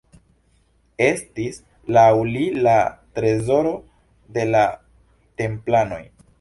Estis 1.07 1.59
laŭ 1.97 2.07
li 2.31 2.47
la 2.69 2.75
trezoro 3.19 3.77
de 4.39 4.49
la 4.53 4.67
templanoj. 5.45 6.05